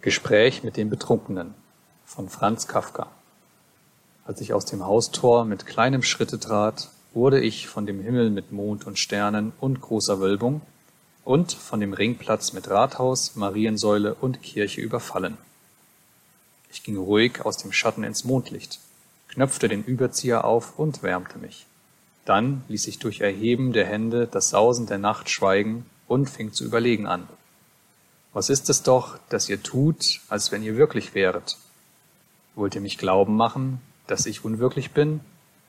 Gespräch 0.00 0.62
mit 0.62 0.76
dem 0.76 0.90
Betrunkenen 0.90 1.54
von 2.06 2.28
Franz 2.28 2.68
Kafka 2.68 3.08
Als 4.24 4.40
ich 4.40 4.52
aus 4.52 4.64
dem 4.64 4.86
Haustor 4.86 5.44
mit 5.44 5.66
kleinem 5.66 6.04
Schritte 6.04 6.38
trat, 6.38 6.90
wurde 7.14 7.40
ich 7.40 7.66
von 7.66 7.84
dem 7.84 8.00
Himmel 8.00 8.30
mit 8.30 8.52
Mond 8.52 8.86
und 8.86 8.96
Sternen 8.96 9.52
und 9.58 9.80
großer 9.80 10.20
Wölbung 10.20 10.60
und 11.24 11.52
von 11.52 11.80
dem 11.80 11.94
Ringplatz 11.94 12.52
mit 12.52 12.70
Rathaus, 12.70 13.34
Mariensäule 13.34 14.14
und 14.14 14.40
Kirche 14.40 14.80
überfallen. 14.80 15.36
Ich 16.70 16.84
ging 16.84 16.96
ruhig 16.96 17.44
aus 17.44 17.56
dem 17.56 17.72
Schatten 17.72 18.04
ins 18.04 18.22
Mondlicht, 18.22 18.78
knöpfte 19.26 19.66
den 19.66 19.82
Überzieher 19.82 20.44
auf 20.44 20.78
und 20.78 21.02
wärmte 21.02 21.38
mich. 21.38 21.66
Dann 22.24 22.62
ließ 22.68 22.86
ich 22.86 23.00
durch 23.00 23.20
Erheben 23.20 23.72
der 23.72 23.86
Hände 23.86 24.28
das 24.28 24.50
Sausen 24.50 24.86
der 24.86 24.98
Nacht 24.98 25.28
schweigen 25.28 25.86
und 26.06 26.30
fing 26.30 26.52
zu 26.52 26.64
überlegen 26.64 27.08
an. 27.08 27.28
Was 28.38 28.50
ist 28.50 28.70
es 28.70 28.84
doch, 28.84 29.18
dass 29.30 29.48
ihr 29.48 29.64
tut, 29.64 30.20
als 30.28 30.52
wenn 30.52 30.62
ihr 30.62 30.76
wirklich 30.76 31.12
wäret? 31.12 31.56
Wollt 32.54 32.76
ihr 32.76 32.80
mich 32.80 32.96
glauben 32.96 33.34
machen, 33.34 33.80
dass 34.06 34.26
ich 34.26 34.44
unwirklich 34.44 34.92
bin, 34.92 35.18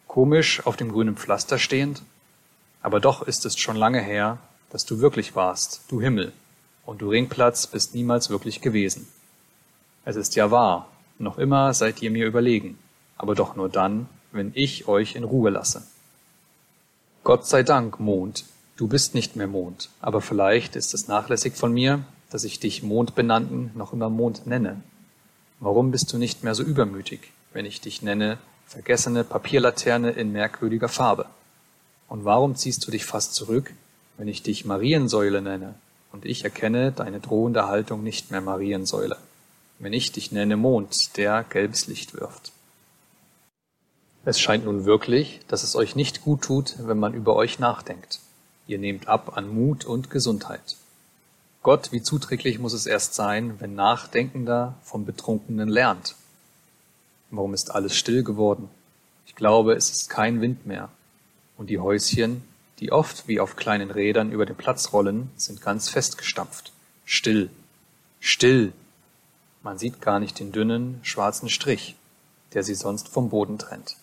komisch 0.05 0.64
auf 0.68 0.77
dem 0.77 0.91
grünen 0.91 1.18
Pflaster 1.18 1.58
stehend? 1.58 2.04
Aber 2.84 3.00
doch 3.00 3.24
ist 3.24 3.44
es 3.48 3.58
schon 3.58 3.76
lange 3.76 4.02
her, 4.02 4.38
dass 4.70 4.86
du 4.86 5.00
wirklich 5.00 5.36
warst, 5.36 5.82
du 5.88 6.00
Himmel, 6.00 6.32
und 6.86 7.02
du 7.02 7.10
Ringplatz 7.10 7.66
bist 7.66 7.96
niemals 7.96 8.30
wirklich 8.30 8.62
gewesen. 8.62 9.08
Es 10.05 10.16
ist 10.16 10.36
ja 10.36 10.52
wahr, 10.52 10.90
noch 11.18 11.40
immer 11.40 11.74
seid 11.74 12.04
ihr 12.04 12.12
mir 12.12 12.27
überlegen, 12.27 12.77
aber 13.18 13.34
doch 13.34 13.55
nur 13.55 13.70
dann, 13.70 14.08
wenn 14.32 14.52
ich 14.54 14.88
euch 14.88 15.16
in 15.16 15.24
Ruhe 15.24 15.49
lasse. 15.49 15.88
Gott 17.24 17.48
sei 17.48 17.63
Dank, 17.63 17.99
Mond, 17.99 18.46
du 18.77 18.86
bist 18.86 19.16
nicht 19.16 19.36
mehr 19.36 19.48
Mond, 19.48 19.90
aber 20.02 20.22
vielleicht 20.22 20.76
ist 20.76 20.94
es 20.94 21.08
nachlässig 21.08 21.55
von 21.55 21.74
mir, 21.74 22.04
dass 22.30 22.44
ich 22.44 22.60
dich 22.60 22.84
Mondbenannten 22.84 23.72
noch 23.76 23.94
immer 23.94 24.10
Mond 24.10 24.46
nenne? 24.48 24.82
Warum 25.60 25.92
bist 25.92 26.14
du 26.14 26.18
nicht 26.18 26.44
mehr 26.44 26.55
so 26.55 26.64
übermütig, 26.64 27.32
wenn 27.54 27.66
ich 27.66 27.82
dich 27.82 28.02
nenne 28.02 28.38
vergessene 28.66 29.24
Papierlaterne 29.24 30.12
in 30.12 30.32
merkwürdiger 30.32 30.88
Farbe? 30.88 31.26
Und 32.08 32.26
warum 32.26 32.55
ziehst 32.55 32.86
du 32.86 32.91
dich 32.91 33.05
fast 33.05 33.34
zurück, 33.34 33.74
wenn 34.18 34.27
ich 34.27 34.44
dich 34.44 34.66
Mariensäule 34.66 35.41
nenne 35.41 35.76
und 36.12 36.26
ich 36.26 36.44
erkenne 36.44 36.91
deine 36.91 37.20
drohende 37.20 37.68
Haltung 37.68 38.04
nicht 38.04 38.32
mehr 38.32 38.41
Mariensäule, 38.41 39.18
wenn 39.80 39.93
ich 39.93 40.12
dich 40.12 40.32
nenne 40.32 40.58
Mond, 40.58 41.18
der 41.18 41.43
gelbes 41.43 41.88
Licht 41.88 42.14
wirft? 42.14 42.52
Es 44.26 44.40
scheint 44.40 44.66
nun 44.66 44.86
wirklich, 44.86 45.40
dass 45.48 45.64
es 45.64 45.76
euch 45.76 45.96
nicht 45.96 46.21
gut 46.21 46.41
tut, 46.41 46.76
wenn 46.80 46.99
man 46.99 47.14
über 47.14 47.36
euch 47.36 47.60
nachdenkt. 47.60 48.20
Ihr 48.68 48.77
nehmt 48.77 49.08
ab 49.08 49.38
an 49.38 49.48
Mut 49.48 49.86
und 49.86 50.10
Gesundheit. 50.10 50.76
Gott, 51.62 51.91
wie 51.91 52.02
zuträglich 52.02 52.57
muss 52.57 52.74
es 52.74 52.85
erst 52.85 53.15
sein, 53.15 53.60
wenn 53.60 53.76
Nachdenkender 53.76 54.76
vom 54.82 55.05
Betrunkenen 55.05 55.68
lernt. 55.68 56.15
Warum 57.32 57.54
ist 57.54 57.71
alles 57.71 57.96
still 57.96 58.24
geworden? 58.24 58.70
Ich 59.26 59.35
glaube, 59.35 59.74
es 59.74 59.90
ist 59.90 60.10
kein 60.10 60.41
Wind 60.41 60.65
mehr. 60.65 60.90
Und 61.57 61.70
die 61.70 61.80
Häuschen, 61.80 62.43
die 62.80 62.93
oft 62.93 63.27
wie 63.27 63.41
auf 63.41 63.57
kleinen 63.57 63.91
Rädern 63.91 64.31
über 64.31 64.46
den 64.46 64.56
Platz 64.56 64.94
rollen, 64.94 65.30
sind 65.35 65.62
ganz 65.62 65.90
festgestampft. 65.90 66.72
Still. 67.03 67.50
Still. 68.22 68.72
Man 69.62 69.78
sieht 69.78 70.02
gar 70.02 70.19
nicht 70.22 70.40
den 70.40 70.53
dünnen, 70.53 71.00
schwarzen 71.03 71.50
Strich, 71.50 71.97
der 72.53 72.63
sie 72.63 72.75
sonst 72.75 73.09
vom 73.09 73.30
Boden 73.30 73.57
trennt. 73.57 73.97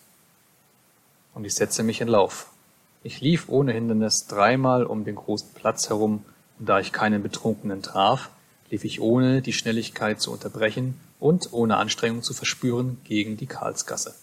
Und 1.34 1.47
ich 1.47 1.55
setze 1.55 1.83
mich 1.83 2.03
in 2.03 2.09
Lauf. 2.09 2.51
Ich 3.03 3.21
lief 3.21 3.49
ohne 3.49 3.73
Hindernis 3.73 4.27
dreimal 4.27 4.84
um 4.84 5.05
den 5.05 5.15
großen 5.15 5.55
Platz 5.55 5.89
herum, 5.89 6.25
und 6.59 6.69
da 6.69 6.81
ich 6.81 6.93
keinen 6.93 7.23
Betrunkenen 7.23 7.83
traf, 7.83 8.31
lief 8.71 8.85
ich 8.85 9.01
ohne 9.01 9.43
die 9.43 9.53
Schnelligkeit 9.53 10.21
zu 10.21 10.33
unterbrechen 10.33 10.99
und 11.21 11.53
ohne 11.53 11.77
Anstrengung 11.77 12.23
zu 12.23 12.35
verspüren 12.35 12.99
gegen 13.05 13.37
die 13.37 13.47
Karlsgasse. 13.47 14.15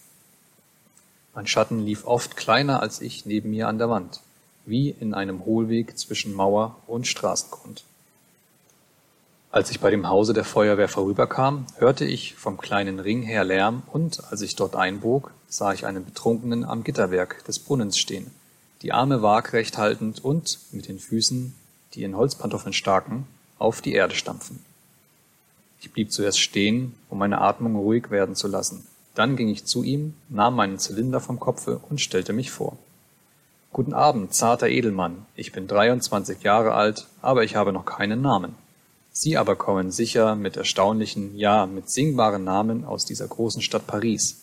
Mein 1.33 1.47
Schatten 1.47 1.79
lief 1.79 2.05
oft 2.05 2.35
kleiner 2.35 2.81
als 2.81 3.01
ich 3.01 3.25
neben 3.25 3.51
mir 3.51 3.67
an 3.67 3.77
der 3.77 3.89
Wand, 3.89 4.19
wie 4.65 4.89
in 4.89 5.13
einem 5.13 5.45
Hohlweg 5.45 5.97
zwischen 5.97 6.33
Mauer 6.33 6.77
und 6.87 7.07
Straßengrund. 7.07 7.83
Als 9.51 9.69
ich 9.69 9.79
bei 9.79 9.91
dem 9.91 10.07
Hause 10.09 10.33
der 10.33 10.45
Feuerwehr 10.45 10.89
vorüberkam, 10.89 11.67
hörte 11.77 12.05
ich 12.05 12.33
vom 12.35 12.57
kleinen 12.57 12.99
Ring 12.99 13.21
her 13.21 13.43
Lärm 13.43 13.83
und 13.91 14.23
als 14.31 14.41
ich 14.41 14.55
dort 14.55 14.75
einbog, 14.75 15.31
sah 15.47 15.73
ich 15.73 15.85
einen 15.85 16.05
Betrunkenen 16.05 16.65
am 16.65 16.83
Gitterwerk 16.83 17.45
des 17.45 17.59
Brunnens 17.59 17.99
stehen, 17.99 18.31
die 18.81 18.91
Arme 18.91 19.21
waagrecht 19.21 19.77
haltend 19.77 20.23
und 20.23 20.59
mit 20.71 20.87
den 20.87 20.99
Füßen 20.99 21.53
die 21.93 22.03
in 22.03 22.15
Holzpantoffeln 22.15 22.73
staken, 22.73 23.27
auf 23.59 23.81
die 23.81 23.93
Erde 23.93 24.15
stampfen. 24.15 24.59
Ich 25.79 25.91
blieb 25.91 26.11
zuerst 26.11 26.39
stehen, 26.39 26.95
um 27.09 27.17
meine 27.17 27.41
Atmung 27.41 27.75
ruhig 27.75 28.09
werden 28.09 28.35
zu 28.35 28.47
lassen. 28.47 28.85
Dann 29.15 29.35
ging 29.35 29.49
ich 29.49 29.65
zu 29.65 29.83
ihm, 29.83 30.13
nahm 30.29 30.55
meinen 30.55 30.79
Zylinder 30.79 31.19
vom 31.19 31.39
Kopfe 31.39 31.79
und 31.89 32.01
stellte 32.01 32.33
mich 32.33 32.51
vor. 32.51 32.77
Guten 33.71 33.93
Abend, 33.93 34.33
zarter 34.33 34.69
Edelmann. 34.69 35.25
Ich 35.35 35.51
bin 35.51 35.67
23 35.67 36.41
Jahre 36.41 36.73
alt, 36.73 37.07
aber 37.21 37.43
ich 37.43 37.55
habe 37.55 37.73
noch 37.73 37.85
keinen 37.85 38.21
Namen. 38.21 38.55
Sie 39.11 39.37
aber 39.37 39.55
kommen 39.55 39.91
sicher 39.91 40.35
mit 40.35 40.57
erstaunlichen, 40.57 41.35
ja, 41.37 41.65
mit 41.65 41.89
singbaren 41.89 42.43
Namen 42.43 42.85
aus 42.85 43.05
dieser 43.05 43.27
großen 43.27 43.61
Stadt 43.61 43.85
Paris. 43.85 44.41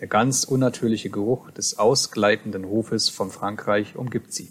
Der 0.00 0.06
ganz 0.06 0.44
unnatürliche 0.44 1.10
Geruch 1.10 1.50
des 1.50 1.78
ausgleitenden 1.78 2.66
Hofes 2.66 3.08
von 3.08 3.30
Frankreich 3.30 3.96
umgibt 3.96 4.32
sie. 4.32 4.50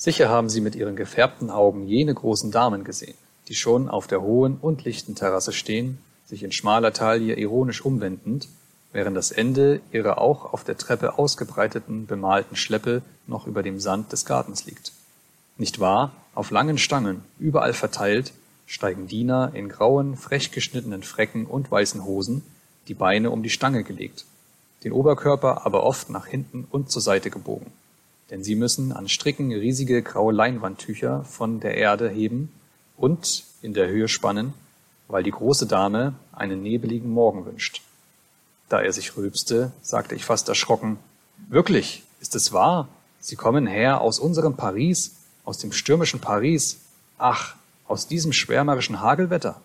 Sicher 0.00 0.30
haben 0.30 0.48
Sie 0.48 0.62
mit 0.62 0.76
Ihren 0.76 0.96
gefärbten 0.96 1.50
Augen 1.50 1.86
jene 1.86 2.14
großen 2.14 2.50
Damen 2.50 2.84
gesehen, 2.84 3.18
die 3.48 3.54
schon 3.54 3.90
auf 3.90 4.06
der 4.06 4.22
hohen 4.22 4.56
und 4.56 4.82
lichten 4.82 5.14
Terrasse 5.14 5.52
stehen, 5.52 5.98
sich 6.24 6.42
in 6.42 6.52
schmaler 6.52 6.94
Taille 6.94 7.34
ironisch 7.34 7.84
umwendend, 7.84 8.48
während 8.94 9.14
das 9.14 9.30
Ende 9.30 9.82
ihrer 9.92 10.16
auch 10.16 10.54
auf 10.54 10.64
der 10.64 10.78
Treppe 10.78 11.18
ausgebreiteten 11.18 12.06
bemalten 12.06 12.56
Schleppe 12.56 13.02
noch 13.26 13.46
über 13.46 13.62
dem 13.62 13.78
Sand 13.78 14.10
des 14.10 14.24
Gartens 14.24 14.64
liegt. 14.64 14.92
Nicht 15.58 15.80
wahr? 15.80 16.12
Auf 16.34 16.50
langen 16.50 16.78
Stangen, 16.78 17.22
überall 17.38 17.74
verteilt, 17.74 18.32
steigen 18.64 19.06
Diener 19.06 19.50
in 19.52 19.68
grauen, 19.68 20.16
frech 20.16 20.50
geschnittenen 20.50 21.02
Frecken 21.02 21.44
und 21.44 21.70
weißen 21.70 22.06
Hosen, 22.06 22.42
die 22.88 22.94
Beine 22.94 23.30
um 23.30 23.42
die 23.42 23.50
Stange 23.50 23.84
gelegt, 23.84 24.24
den 24.82 24.92
Oberkörper 24.92 25.66
aber 25.66 25.82
oft 25.82 26.08
nach 26.08 26.24
hinten 26.24 26.66
und 26.70 26.90
zur 26.90 27.02
Seite 27.02 27.28
gebogen 27.28 27.70
denn 28.30 28.44
sie 28.44 28.54
müssen 28.54 28.92
an 28.92 29.08
Stricken 29.08 29.52
riesige 29.52 30.02
graue 30.02 30.32
Leinwandtücher 30.32 31.24
von 31.24 31.60
der 31.60 31.76
Erde 31.76 32.08
heben 32.08 32.52
und 32.96 33.44
in 33.60 33.74
der 33.74 33.88
Höhe 33.88 34.08
spannen, 34.08 34.54
weil 35.08 35.22
die 35.22 35.32
große 35.32 35.66
Dame 35.66 36.14
einen 36.32 36.62
nebeligen 36.62 37.10
Morgen 37.10 37.44
wünscht. 37.44 37.82
Da 38.68 38.80
er 38.80 38.92
sich 38.92 39.16
rülpste, 39.16 39.72
sagte 39.82 40.14
ich 40.14 40.24
fast 40.24 40.48
erschrocken, 40.48 40.98
Wirklich, 41.48 42.04
ist 42.20 42.36
es 42.36 42.52
wahr? 42.52 42.88
Sie 43.18 43.34
kommen 43.34 43.66
her 43.66 44.00
aus 44.00 44.18
unserem 44.18 44.56
Paris, 44.56 45.16
aus 45.44 45.58
dem 45.58 45.72
stürmischen 45.72 46.20
Paris, 46.20 46.80
ach, 47.18 47.56
aus 47.88 48.06
diesem 48.06 48.32
schwärmerischen 48.32 49.00
Hagelwetter. 49.00 49.60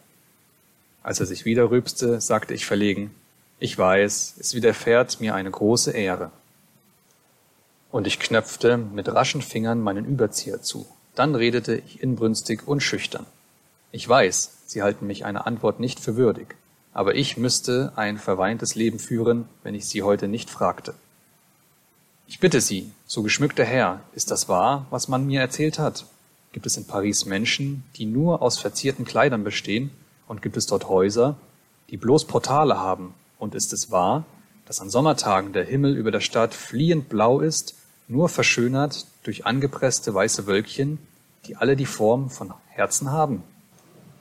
Als 1.03 1.19
er 1.19 1.27
sich 1.27 1.45
wieder 1.45 1.69
rülpste, 1.69 2.19
sagte 2.21 2.53
ich 2.53 2.65
verlegen, 2.65 3.13
ich 3.59 3.77
weiß, 3.77 4.35
es 4.39 4.55
widerfährt 4.55 5.21
mir 5.21 5.35
eine 5.35 5.51
große 5.51 5.91
Ehre 5.91 6.31
und 7.95 8.07
ich 8.07 8.19
knöpfte 8.19 8.75
mit 8.75 9.07
raschen 9.07 9.41
Fingern 9.41 9.79
meinen 9.79 10.03
Überzieher 10.03 10.61
zu. 10.61 10.85
Dann 11.15 11.33
redete 11.33 11.77
ich 11.77 12.03
inbrünstig 12.03 12.67
und 12.67 12.81
schüchtern. 12.81 13.25
Ich 13.93 14.07
weiß, 14.07 14.51
Sie 14.65 14.83
halten 14.83 15.07
mich 15.07 15.23
eine 15.23 15.45
Antwort 15.45 15.79
nicht 15.79 16.01
für 16.01 16.17
würdig, 16.17 16.57
aber 16.91 17.15
ich 17.15 17.37
müsste 17.37 17.93
ein 17.95 18.17
verweintes 18.17 18.75
Leben 18.75 18.99
führen, 18.99 19.47
wenn 19.63 19.75
ich 19.75 19.85
Sie 19.85 20.03
heute 20.03 20.27
nicht 20.27 20.49
fragte. 20.49 20.93
Ich 22.27 22.41
bitte 22.41 22.59
Sie, 22.59 22.91
so 23.07 23.23
geschmückter 23.23 23.63
Herr, 23.63 24.01
ist 24.13 24.29
das 24.29 24.49
wahr, 24.49 24.87
was 24.89 25.07
man 25.07 25.25
mir 25.25 25.39
erzählt 25.39 25.79
hat? 25.79 26.05
Gibt 26.51 26.65
es 26.65 26.75
in 26.75 26.87
Paris 26.87 27.25
Menschen, 27.25 27.85
die 27.95 28.05
nur 28.05 28.41
aus 28.41 28.59
verzierten 28.59 29.05
Kleidern 29.05 29.45
bestehen, 29.45 29.89
und 30.27 30.41
gibt 30.41 30.57
es 30.57 30.65
dort 30.65 30.89
Häuser, 30.89 31.37
die 31.89 31.95
bloß 31.95 32.25
Portale 32.25 32.77
haben? 32.77 33.13
Und 33.39 33.55
ist 33.55 33.71
es 33.71 33.89
wahr, 33.89 34.25
dass 34.65 34.81
an 34.81 34.89
Sommertagen 34.89 35.53
der 35.53 35.63
Himmel 35.63 35.95
über 35.95 36.11
der 36.11 36.19
Stadt 36.19 36.53
fliehend 36.53 37.07
blau 37.07 37.39
ist 37.39 37.75
nur 38.07 38.29
verschönert 38.29 39.05
durch 39.23 39.45
angepresste 39.45 40.13
weiße 40.13 40.47
Wölkchen, 40.47 40.99
die 41.45 41.55
alle 41.55 41.75
die 41.75 41.85
Form 41.85 42.29
von 42.29 42.53
Herzen 42.69 43.11
haben. 43.11 43.43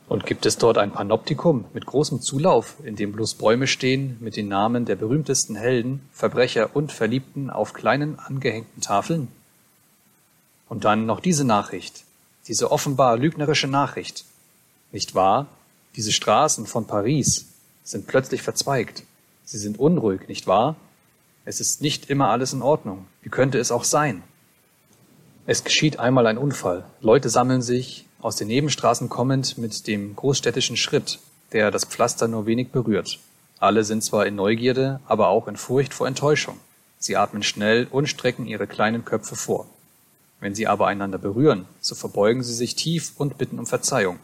Und 0.07 0.27
gibt 0.27 0.45
es 0.45 0.59
dort 0.59 0.77
ein 0.77 0.93
Panoptikum 0.93 1.65
mit 1.73 1.87
großem 1.87 2.21
Zulauf, 2.21 2.77
in 2.85 2.95
dem 2.95 3.13
bloß 3.13 3.35
Bäume 3.35 3.67
stehen 3.67 4.19
mit 4.21 4.37
den 4.37 4.49
Namen 4.49 4.85
der 4.85 4.97
berühmtesten 4.97 5.57
Helden, 5.57 6.07
Verbrecher 6.13 6.77
und 6.77 6.93
Verliebten 6.93 7.49
auf 7.49 7.73
kleinen 7.73 8.19
angehängten 8.19 8.83
Tafeln? 8.83 9.29
Und 10.69 10.85
dann 10.85 11.07
noch 11.07 11.21
diese 11.21 11.45
Nachricht, 11.45 12.05
diese 12.49 12.71
offenbar 12.71 13.17
lügnerische 13.17 13.67
Nachricht. 13.67 14.25
Nicht 14.93 15.15
wahr? 15.15 15.47
Diese 15.97 16.13
Straßen 16.13 16.67
von 16.67 16.87
Paris 16.87 17.47
sind 17.83 18.07
plötzlich 18.07 18.43
verzweigt. 18.43 19.05
Sie 19.45 19.59
sind 19.59 19.79
unruhig, 19.79 20.29
nicht 20.29 20.47
wahr? 20.47 20.77
Es 21.47 21.61
ist 21.61 21.83
nicht 21.83 22.09
immer 22.09 22.31
alles 22.31 22.53
in 22.55 22.63
Ordnung. 22.63 23.07
Wie 23.23 23.29
könnte 23.29 23.59
es 23.59 23.71
auch 23.71 23.85
sein? 23.85 24.23
Es 25.47 25.63
geschieht 25.63 25.99
einmal 25.99 26.27
ein 26.27 26.39
Unfall. 26.39 26.85
Leute 27.01 27.29
sammeln 27.29 27.61
sich, 27.61 28.07
aus 28.21 28.37
den 28.37 28.49
Nebenstraßen 28.49 29.11
kommend 29.11 29.59
mit 29.59 29.87
dem 29.87 30.17
großstädtischen 30.17 30.79
Schritt, 30.79 31.19
der 31.53 31.71
das 31.71 31.85
Pflaster 31.85 32.29
nur 32.29 32.47
wenig 32.47 32.71
berührt. 32.71 33.19
Alle 33.61 33.85
sind 33.85 34.03
zwar 34.03 34.27
in 34.27 34.37
Neugierde, 34.37 35.01
aber 35.07 35.29
auch 35.29 35.47
in 35.47 35.57
Furcht 35.57 35.93
vor 35.93 36.07
Enttäuschung. 36.07 36.59
Sie 36.99 37.17
atmen 37.17 37.43
schnell 37.43 37.87
und 37.91 38.09
strecken 38.09 38.47
ihre 38.47 38.67
kleinen 38.67 39.05
Köpfe 39.05 39.37
vor. 39.37 39.67
Wenn 40.41 40.55
sie 40.55 40.67
aber 40.67 40.87
einander 40.87 41.19
berühren, 41.19 41.67
so 41.81 41.95
verbeugen 41.95 42.43
sie 42.43 42.55
sich 42.55 42.75
tief 42.75 43.13
und 43.17 43.37
bitten 43.37 43.59
um 43.59 43.67
Verzeihung. 43.67 44.19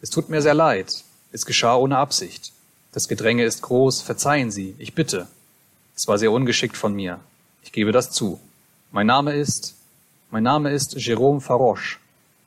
Es 0.00 0.10
tut 0.10 0.28
mir 0.28 0.42
sehr 0.42 0.54
leid. 0.54 1.02
Es 1.32 1.46
geschah 1.46 1.74
ohne 1.74 1.98
Absicht. 1.98 2.52
Das 2.92 3.08
Gedränge 3.08 3.44
ist 3.44 3.62
groß. 3.62 4.02
Verzeihen 4.02 4.52
Sie. 4.52 4.76
Ich 4.78 4.94
bitte. 4.94 5.26
Es 5.96 6.06
war 6.06 6.18
sehr 6.18 6.30
ungeschickt 6.30 6.76
von 6.76 6.94
mir. 6.94 7.20
Ich 7.64 7.72
gebe 7.72 7.90
das 7.90 8.10
zu. 8.10 8.38
Mein 8.92 9.06
Name 9.06 9.32
ist, 9.32 9.74
mein 10.30 10.42
Name 10.42 10.70
ist 10.70 10.94
Jérôme 10.96 11.40
Faroche. 11.40 11.96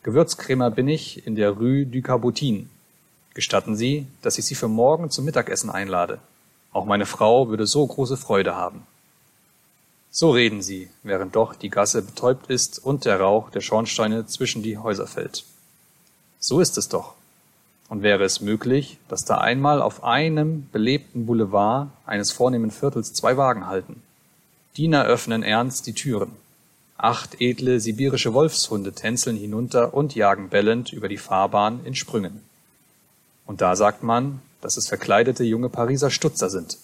Gewürzkrämer 0.03 0.69
bin 0.69 0.87
ich 0.87 1.25
in 1.25 1.35
der 1.35 1.49
Rue 1.49 1.87
du 1.87 2.01
Cabotin. 2.03 2.69
Gestatten 3.33 3.75
Sie, 3.75 4.05
dass 4.21 4.37
ich 4.37 4.45
Sie 4.45 4.53
für 4.53 4.67
morgen 4.67 5.09
zum 5.09 5.25
Mittagessen 5.25 5.71
einlade. 5.71 6.19
Auch 6.71 6.85
meine 6.85 7.07
Frau 7.07 7.49
würde 7.49 7.65
so 7.65 7.85
große 7.87 8.17
Freude 8.17 8.55
haben. 8.55 8.85
So 10.11 10.29
reden 10.29 10.61
sie, 10.61 10.89
während 11.01 11.35
doch 11.35 11.55
die 11.55 11.69
Gasse 11.69 12.03
betäubt 12.03 12.51
ist 12.51 12.77
und 12.77 13.05
der 13.05 13.19
Rauch 13.19 13.49
der 13.49 13.61
Schornsteine 13.61 14.27
zwischen 14.27 14.61
die 14.61 14.77
Häuser 14.77 15.07
fällt. 15.07 15.43
So 16.39 16.59
ist 16.59 16.77
es 16.77 16.87
doch. 16.87 17.15
Und 17.89 18.03
wäre 18.03 18.23
es 18.23 18.39
möglich, 18.39 18.99
dass 19.09 19.25
da 19.25 19.39
einmal 19.39 19.81
auf 19.81 20.03
einem 20.03 20.69
belebten 20.71 21.25
Boulevard 21.25 21.89
eines 22.05 22.31
vornehmen 22.31 22.71
Viertels 22.71 23.13
zwei 23.13 23.35
Wagen 23.35 23.65
halten. 23.67 24.01
Diener 24.77 25.05
öffnen 25.05 25.43
ernst 25.43 25.87
die 25.87 25.93
Türen. 25.93 26.31
Acht 26.97 27.41
edle 27.41 27.79
sibirische 27.79 28.33
Wolfshunde 28.33 28.93
tänzeln 28.93 29.35
hinunter 29.35 29.93
und 29.93 30.15
jagen 30.15 30.49
bellend 30.49 30.93
über 30.93 31.09
die 31.09 31.17
Fahrbahn 31.17 31.83
in 31.83 31.95
Sprüngen. 31.95 32.43
Und 33.45 33.61
da 33.61 33.75
sagt 33.75 34.03
man, 34.03 34.41
dass 34.61 34.77
es 34.77 34.87
verkleidete 34.87 35.43
junge 35.43 35.69
Pariser 35.69 36.11
Stutzer 36.11 36.49
sind. 36.49 36.77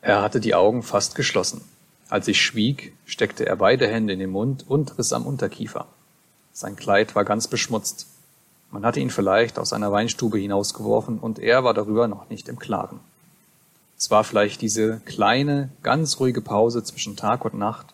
Er 0.00 0.22
hatte 0.22 0.40
die 0.40 0.54
Augen 0.54 0.82
fast 0.82 1.14
geschlossen. 1.14 1.60
Als 2.08 2.26
ich 2.26 2.40
schwieg, 2.40 2.94
steckte 3.06 3.46
er 3.46 3.56
beide 3.56 3.86
Hände 3.86 4.14
in 4.14 4.18
den 4.18 4.30
Mund 4.30 4.64
und 4.66 4.98
riss 4.98 5.12
am 5.12 5.26
Unterkiefer. 5.26 5.86
Sein 6.52 6.74
Kleid 6.74 7.14
war 7.14 7.24
ganz 7.24 7.46
beschmutzt. 7.46 8.06
Man 8.70 8.84
hatte 8.84 9.00
ihn 9.00 9.10
vielleicht 9.10 9.58
aus 9.58 9.72
einer 9.72 9.92
Weinstube 9.92 10.38
hinausgeworfen 10.38 11.18
und 11.18 11.38
er 11.38 11.64
war 11.64 11.74
darüber 11.74 12.06
noch 12.08 12.28
nicht 12.28 12.48
im 12.48 12.58
Klaren. 12.58 13.00
Es 13.96 14.10
war 14.10 14.24
vielleicht 14.24 14.60
diese 14.60 15.00
kleine, 15.04 15.70
ganz 15.82 16.20
ruhige 16.20 16.42
Pause 16.42 16.84
zwischen 16.84 17.16
Tag 17.16 17.44
und 17.44 17.54
Nacht, 17.54 17.86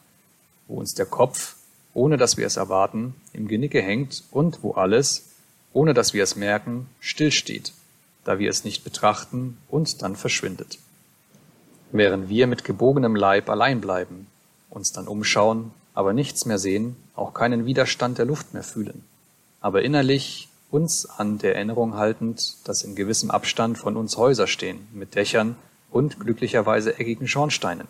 wo 0.66 0.78
uns 0.78 0.94
der 0.94 1.06
Kopf, 1.06 1.56
ohne 1.94 2.16
dass 2.16 2.36
wir 2.36 2.46
es 2.46 2.56
erwarten, 2.56 3.14
im 3.32 3.48
Genicke 3.48 3.80
hängt 3.80 4.24
und 4.30 4.62
wo 4.62 4.72
alles, 4.72 5.30
ohne 5.72 5.94
dass 5.94 6.12
wir 6.12 6.22
es 6.22 6.36
merken, 6.36 6.88
stillsteht, 7.00 7.72
da 8.24 8.38
wir 8.38 8.50
es 8.50 8.64
nicht 8.64 8.84
betrachten 8.84 9.58
und 9.68 10.02
dann 10.02 10.16
verschwindet 10.16 10.78
während 11.94 12.28
wir 12.28 12.48
mit 12.48 12.64
gebogenem 12.64 13.14
Leib 13.14 13.48
allein 13.48 13.80
bleiben, 13.80 14.26
uns 14.68 14.92
dann 14.92 15.06
umschauen, 15.06 15.70
aber 15.94 16.12
nichts 16.12 16.44
mehr 16.44 16.58
sehen, 16.58 16.96
auch 17.14 17.32
keinen 17.34 17.66
Widerstand 17.66 18.18
der 18.18 18.26
Luft 18.26 18.52
mehr 18.52 18.64
fühlen, 18.64 19.04
aber 19.60 19.82
innerlich 19.82 20.48
uns 20.74 21.06
an 21.06 21.38
der 21.38 21.54
Erinnerung 21.54 21.94
haltend, 21.94 22.56
dass 22.64 22.82
in 22.82 22.96
gewissem 22.96 23.30
Abstand 23.30 23.78
von 23.78 23.96
uns 23.96 24.16
Häuser 24.16 24.48
stehen, 24.48 24.88
mit 24.92 25.14
Dächern 25.14 25.54
und 25.92 26.18
glücklicherweise 26.18 26.98
eckigen 26.98 27.28
Schornsteinen, 27.28 27.86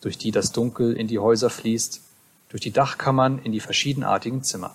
durch 0.00 0.16
die 0.16 0.30
das 0.30 0.50
Dunkel 0.50 0.96
in 0.96 1.06
die 1.06 1.18
Häuser 1.18 1.50
fließt, 1.50 2.00
durch 2.48 2.62
die 2.62 2.70
Dachkammern 2.70 3.38
in 3.44 3.52
die 3.52 3.60
verschiedenartigen 3.60 4.42
Zimmer. 4.42 4.74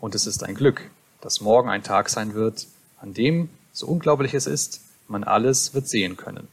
Und 0.00 0.14
es 0.14 0.26
ist 0.26 0.42
ein 0.44 0.54
Glück, 0.54 0.90
dass 1.20 1.42
morgen 1.42 1.68
ein 1.68 1.82
Tag 1.82 2.08
sein 2.08 2.32
wird, 2.32 2.66
an 2.98 3.12
dem, 3.12 3.50
so 3.74 3.86
unglaublich 3.86 4.32
es 4.32 4.46
ist, 4.46 4.80
man 5.08 5.24
alles 5.24 5.74
wird 5.74 5.86
sehen 5.88 6.16
können. 6.16 6.48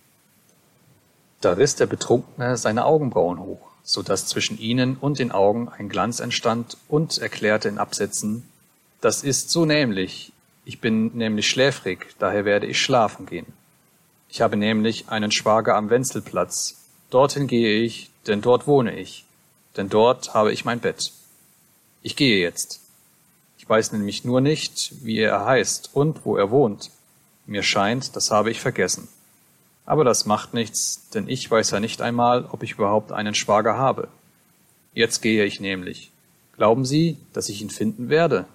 Da 1.40 1.54
riß 1.54 1.76
der 1.76 1.86
Betrunkene 1.86 2.58
seine 2.58 2.84
Augenbrauen 2.84 3.40
hoch, 3.40 3.62
so 3.84 4.02
dass 4.02 4.28
zwischen 4.28 4.60
ihnen 4.60 4.98
und 4.98 5.20
den 5.20 5.32
Augen 5.32 5.70
ein 5.70 5.88
Glanz 5.88 6.20
entstand 6.20 6.76
und 6.90 7.20
erklärte 7.20 7.70
in 7.70 7.78
Absätzen, 7.78 8.44
das 9.02 9.24
ist 9.24 9.50
so 9.50 9.66
nämlich, 9.66 10.32
ich 10.66 10.82
bin 10.82 11.16
nämlich 11.18 11.48
schläfrig, 11.48 12.16
daher 12.20 12.46
werde 12.46 12.68
ich 12.68 12.82
schlafen 12.82 13.26
gehen. 13.26 13.48
Ich 14.30 14.42
habe 14.42 14.58
nämlich 14.58 15.10
einen 15.10 15.32
Schwager 15.32 15.76
am 15.76 15.90
Wenzelplatz, 15.90 16.78
dorthin 17.10 17.48
gehe 17.48 17.82
ich, 17.82 18.10
denn 18.28 18.42
dort 18.42 18.68
wohne 18.68 19.00
ich, 19.00 19.26
denn 19.78 19.90
dort 19.90 20.34
habe 20.34 20.52
ich 20.52 20.66
mein 20.66 20.80
Bett. 20.80 21.12
Ich 22.02 22.16
gehe 22.16 22.40
jetzt. 22.40 22.82
Ich 23.58 23.68
weiß 23.68 23.92
nämlich 23.92 24.24
nur 24.24 24.42
nicht, 24.42 24.94
wie 25.04 25.20
er 25.20 25.46
heißt 25.46 25.92
und 25.94 26.26
wo 26.26 26.38
er 26.38 26.52
wohnt. 26.52 26.92
Mir 27.46 27.64
scheint, 27.64 28.16
das 28.16 28.32
habe 28.32 28.52
ich 28.52 28.60
vergessen. 28.60 29.08
Aber 29.86 30.04
das 30.04 30.26
macht 30.26 30.54
nichts, 30.54 31.10
denn 31.10 31.28
ich 31.28 31.50
weiß 31.50 31.72
ja 31.72 31.80
nicht 31.80 32.02
einmal, 32.02 32.46
ob 32.52 32.62
ich 32.62 32.74
überhaupt 32.74 33.12
einen 33.12 33.34
Schwager 33.34 33.78
habe. 33.78 34.08
Jetzt 34.94 35.22
gehe 35.22 35.46
ich 35.46 35.60
nämlich. 35.60 36.12
Glauben 36.56 36.86
Sie, 36.86 37.18
dass 37.34 37.50
ich 37.50 37.62
ihn 37.62 37.72
finden 37.72 38.10
werde? 38.10 38.46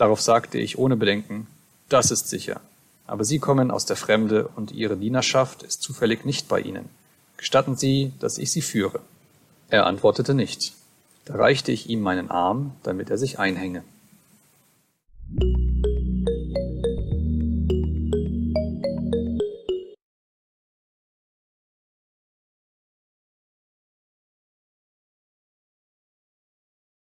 Darauf 0.00 0.22
sagte 0.22 0.56
ich 0.56 0.78
ohne 0.78 0.96
Bedenken, 0.96 1.46
das 1.90 2.10
ist 2.10 2.30
sicher. 2.30 2.62
Aber 3.06 3.22
Sie 3.22 3.38
kommen 3.38 3.70
aus 3.70 3.84
der 3.84 3.96
Fremde 3.96 4.48
und 4.56 4.72
Ihre 4.72 4.96
Dienerschaft 4.96 5.62
ist 5.62 5.82
zufällig 5.82 6.24
nicht 6.24 6.48
bei 6.48 6.58
Ihnen. 6.58 6.88
Gestatten 7.36 7.76
Sie, 7.76 8.14
dass 8.18 8.38
ich 8.38 8.50
Sie 8.50 8.62
führe. 8.62 9.00
Er 9.68 9.84
antwortete 9.84 10.32
nicht. 10.32 10.72
Da 11.26 11.34
reichte 11.34 11.70
ich 11.70 11.90
ihm 11.90 12.00
meinen 12.00 12.30
Arm, 12.30 12.72
damit 12.82 13.10
er 13.10 13.18
sich 13.18 13.38
einhänge. 13.38 13.84